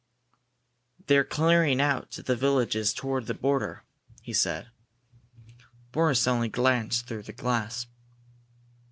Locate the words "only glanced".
6.25-7.05